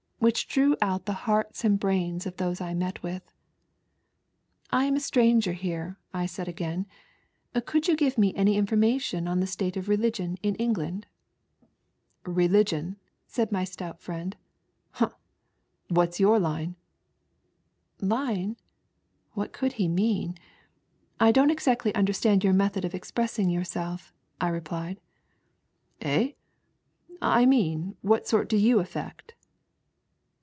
[0.23, 3.23] which drew out the hearts aad braina of those I met with."
[4.79, 6.85] I am a stranger here," I again
[7.51, 11.07] said;" could you give me any information on the state of religion in England
[12.23, 14.37] ?""Religion," said my stont friend;"
[14.91, 15.15] humph!
[15.87, 16.75] what's your line?""
[17.99, 18.57] Line?"
[19.33, 20.35] what could he mean?
[21.19, 25.01] "I don't exactly understand your method of expreasing yourself," I replied."
[25.99, 26.33] Eh?
[27.23, 29.33] I mean what sort do yon affect